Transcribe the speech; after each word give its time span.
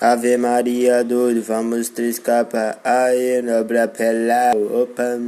Ave 0.00 0.36
Maria, 0.36 1.02
doido, 1.02 1.42
vamos 1.42 1.88
três 1.88 2.20
capas. 2.20 2.76
Aí, 2.84 3.42
nobre 3.42 3.84
pela, 3.88 4.52
opa. 4.54 5.18